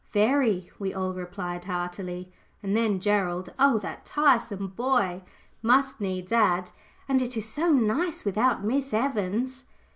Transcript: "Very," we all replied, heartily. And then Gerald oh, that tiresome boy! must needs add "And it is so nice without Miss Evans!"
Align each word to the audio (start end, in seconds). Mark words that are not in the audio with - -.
"Very," 0.13 0.71
we 0.79 0.95
all 0.95 1.13
replied, 1.13 1.65
heartily. 1.65 2.31
And 2.63 2.75
then 2.75 2.99
Gerald 2.99 3.51
oh, 3.59 3.77
that 3.81 4.03
tiresome 4.03 4.69
boy! 4.69 5.21
must 5.61 6.01
needs 6.01 6.31
add 6.31 6.71
"And 7.07 7.21
it 7.21 7.37
is 7.37 7.47
so 7.47 7.69
nice 7.71 8.25
without 8.25 8.63
Miss 8.63 8.95
Evans!" 8.95 9.63